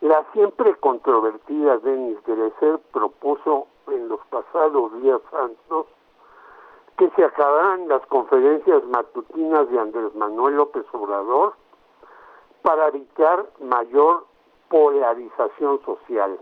[0.00, 5.86] La siempre controvertida Denis Grecer propuso en los pasados días santos
[6.98, 11.54] que se acabaran las conferencias matutinas de Andrés Manuel López Obrador
[12.62, 14.26] para evitar mayor
[14.68, 16.38] polarización social.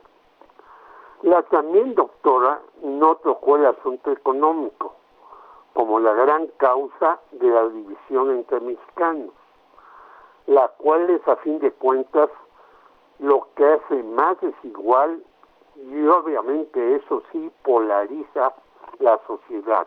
[1.22, 4.94] La también doctora no tocó el asunto económico
[5.74, 9.30] como la gran causa de la división entre mexicanos,
[10.46, 12.30] la cual es a fin de cuentas
[13.18, 15.22] lo que hace más desigual
[15.76, 18.52] y obviamente eso sí polariza
[18.98, 19.86] la sociedad.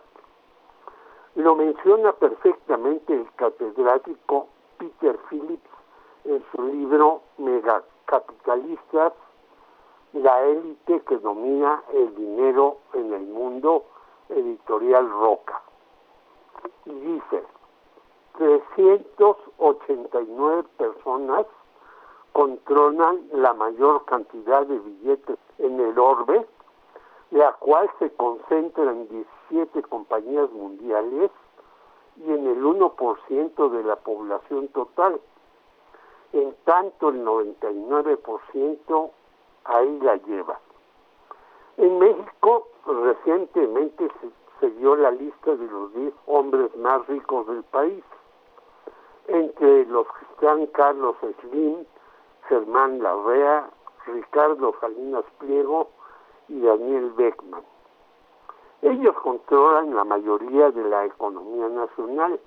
[1.35, 4.47] Lo menciona perfectamente el catedrático
[4.77, 5.69] Peter Phillips
[6.25, 9.13] en su libro Megacapitalistas,
[10.13, 13.83] la élite que domina el dinero en el mundo,
[14.30, 15.61] editorial Roca.
[16.85, 17.44] Y dice,
[18.38, 21.45] 389 personas
[22.37, 26.45] controlan la mayor cantidad de billetes en el orbe,
[27.31, 29.09] la cual se concentra en
[29.49, 31.31] 17 compañías mundiales
[32.16, 35.19] y en el 1% de la población total.
[36.31, 39.11] En tanto, el 99%
[39.63, 40.59] ahí la lleva.
[41.77, 44.29] En México, recientemente se,
[44.59, 48.03] se dio la lista de los 10 hombres más ricos del país,
[49.27, 51.83] entre los que están Carlos Slim,
[52.48, 53.70] Germán Larrea,
[54.06, 55.90] Ricardo Salinas Pliego
[56.48, 57.64] y Daniel Beckman.
[58.81, 62.40] Ellos controlan la mayoría de la economía nacional.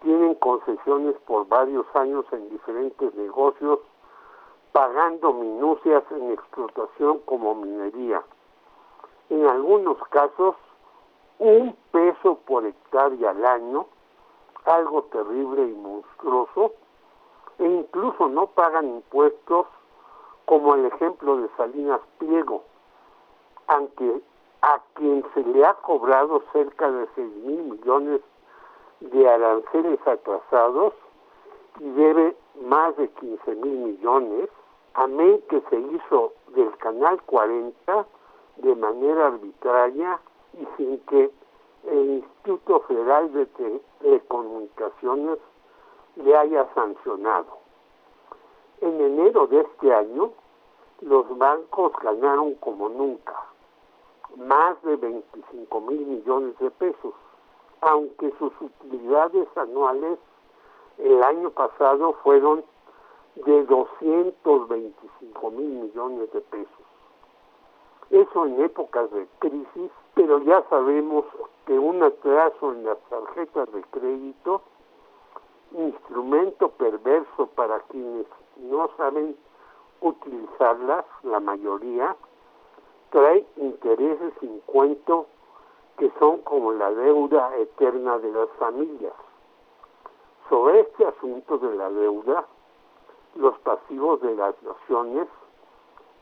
[0.00, 3.80] Tienen concesiones por varios años en diferentes negocios,
[4.72, 8.22] pagando minucias en explotación como minería.
[9.28, 10.56] En algunos casos,
[11.38, 13.86] un peso por hectárea al año,
[14.64, 16.72] algo terrible y monstruoso,
[17.58, 19.66] e incluso no pagan impuestos
[20.44, 22.62] como el ejemplo de Salinas Pliego,
[23.66, 24.22] aunque
[24.62, 28.20] a quien se le ha cobrado cerca de 6 mil millones
[29.00, 30.94] de aranceles atrasados
[31.78, 34.48] y debe más de 15 mil millones,
[34.94, 38.06] a mí que se hizo del Canal 40
[38.56, 40.18] de manera arbitraria
[40.54, 41.30] y sin que
[41.86, 43.46] el Instituto Federal de
[44.00, 45.38] Telecomunicaciones
[46.18, 47.58] le haya sancionado.
[48.80, 50.32] En enero de este año,
[51.00, 53.34] los bancos ganaron como nunca,
[54.36, 57.14] más de 25 mil millones de pesos,
[57.80, 60.18] aunque sus utilidades anuales
[60.98, 62.64] el año pasado fueron
[63.36, 66.68] de 225 mil millones de pesos.
[68.10, 71.24] Eso en épocas de crisis, pero ya sabemos
[71.66, 74.62] que un atraso en las tarjetas de crédito
[75.72, 79.36] instrumento perverso para quienes no saben
[80.00, 82.16] utilizarlas, la mayoría,
[83.10, 85.26] trae intereses sin cuento
[85.96, 89.14] que son como la deuda eterna de las familias.
[90.48, 92.46] Sobre este asunto de la deuda,
[93.34, 95.26] los pasivos de las naciones,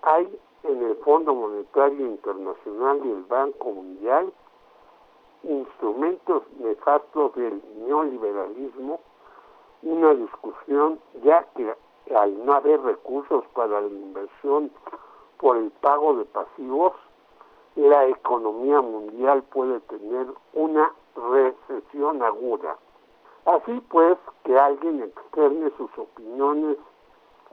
[0.03, 4.33] hay en el Fondo Monetario Internacional y el Banco Mundial
[5.43, 9.01] instrumentos nefastos del neoliberalismo
[9.87, 11.75] una discusión ya que
[12.15, 14.71] al no haber recursos para la inversión
[15.39, 16.93] por el pago de pasivos,
[17.77, 22.77] la economía mundial puede tener una recesión aguda.
[23.45, 26.79] Así pues, que alguien externe sus opiniones,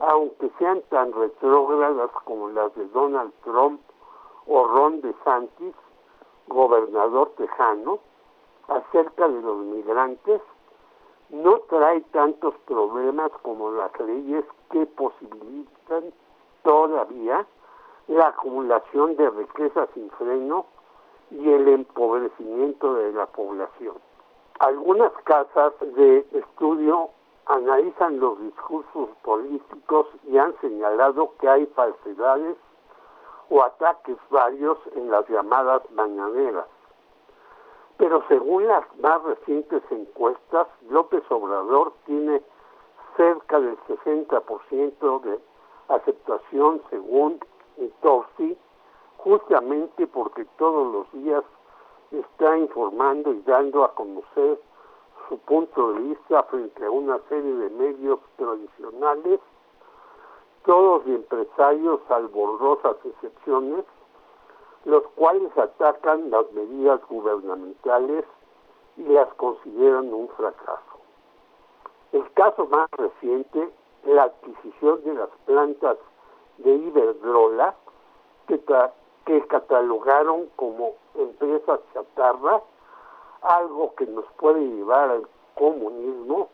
[0.00, 3.80] aunque sean tan retrógradas como las de Donald Trump
[4.46, 5.74] o Ron DeSantis,
[6.48, 8.00] gobernador tejano,
[8.68, 10.40] acerca de los migrantes,
[11.30, 16.12] no trae tantos problemas como las leyes que posibilitan
[16.62, 17.46] todavía
[18.08, 20.66] la acumulación de riqueza sin freno
[21.30, 23.96] y el empobrecimiento de la población.
[24.60, 27.10] Algunas casas de estudio
[27.46, 32.56] analizan los discursos políticos y han señalado que hay falsedades
[33.50, 36.66] o ataques varios en las llamadas mañaneras.
[37.96, 42.42] Pero según las más recientes encuestas, López Obrador tiene
[43.16, 45.38] cerca del 60% de
[45.88, 47.38] aceptación según
[48.04, 48.56] Torsi,
[49.16, 51.42] justamente porque todos los días
[52.10, 54.60] está informando y dando a conocer
[55.28, 59.40] su punto de vista frente a una serie de medios tradicionales,
[60.66, 63.84] todos empresarios, salvo rosas excepciones,
[64.84, 68.24] los cuales atacan las medidas gubernamentales
[68.96, 70.94] y las consideran un fracaso.
[72.12, 73.70] El caso más reciente,
[74.04, 75.96] la adquisición de las plantas
[76.58, 77.74] de Iberdrola,
[78.46, 82.62] que, catalogaron como empresas chatarra,
[83.42, 86.48] algo que nos puede llevar al comunismo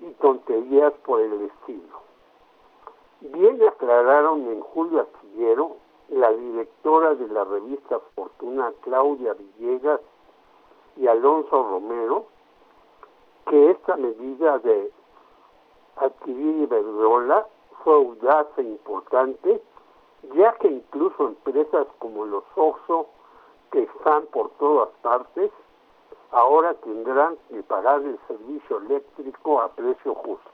[0.00, 2.00] y tonterías por el estilo.
[3.20, 5.76] Bien aclararon en Julio Astillero,
[6.08, 10.00] la directora de la revista Fortuna, Claudia Villegas,
[10.96, 12.26] y Alonso Romero,
[13.46, 14.90] que esta medida de
[15.96, 17.46] adquirir Iberdrola
[17.84, 19.62] fue audaz e importante,
[20.34, 23.06] ya que incluso empresas como los Oxo,
[23.70, 25.50] que están por todas partes,
[26.32, 30.50] ahora tendrán que pagar el servicio eléctrico a precio justo.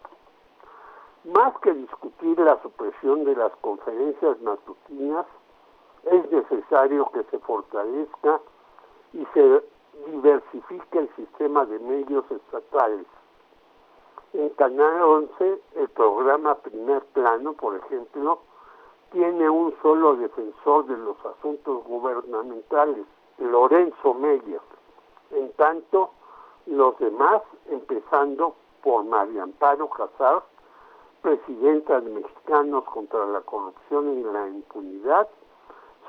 [1.25, 5.27] Más que discutir la supresión de las conferencias matutinas,
[6.05, 8.41] es necesario que se fortalezca
[9.13, 9.63] y se
[10.07, 13.07] diversifique el sistema de medios estatales.
[14.33, 18.41] En Canal 11, el programa Primer Plano, por ejemplo,
[19.13, 23.05] tiene un solo defensor de los asuntos gubernamentales,
[23.39, 24.61] Lorenzo Meyer.
[25.33, 26.13] En tanto,
[26.67, 30.43] los demás, empezando por María Amparo Casar,
[31.21, 35.29] presidenta de Mexicanos contra la Corrupción y la Impunidad,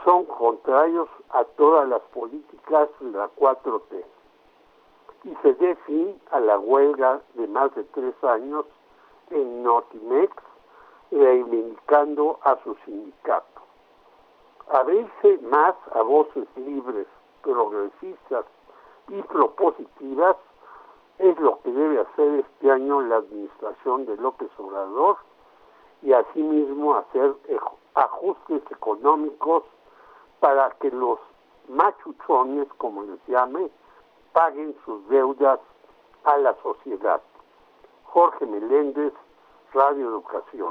[0.03, 4.03] son contrarios a todas las políticas de la 4T.
[5.23, 8.65] Y se dé fin a la huelga de más de tres años
[9.29, 10.33] en Notimex,
[11.11, 13.61] reivindicando a su sindicato.
[14.71, 17.07] Abrirse más a voces libres,
[17.41, 18.45] progresistas
[19.09, 20.35] y propositivas
[21.19, 25.17] es lo que debe hacer este año la administración de López Obrador
[26.01, 27.35] y asimismo hacer
[27.95, 29.63] ajustes económicos
[30.43, 31.19] para que los
[31.69, 33.69] machuchones, como les llame,
[34.33, 35.57] paguen sus deudas
[36.25, 37.21] a la sociedad.
[38.03, 39.13] Jorge Meléndez,
[39.73, 40.61] Radio Educación.